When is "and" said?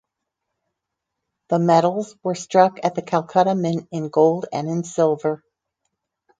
4.51-4.67